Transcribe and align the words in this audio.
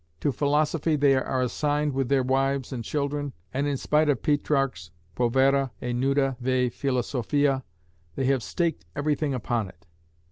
To 0.21 0.31
philosophy 0.31 0.95
they 0.95 1.13
are 1.15 1.43
assigned 1.43 1.93
with 1.93 2.09
their 2.09 2.23
wives 2.23 2.73
and 2.73 2.83
children, 2.83 3.33
and 3.53 3.67
in 3.67 3.77
spite 3.77 4.09
of 4.09 4.23
Petrarch's 4.23 4.89
povera 5.15 5.69
e 5.79 5.93
nuda 5.93 6.37
vai 6.39 6.71
filosofia, 6.71 7.61
they 8.15 8.25
have 8.25 8.41
staked 8.41 8.83
everything 8.95 9.35
upon 9.35 9.67
it. 9.67 9.85